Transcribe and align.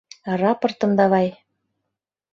Рапортым 0.41 0.91
давай! 1.01 1.27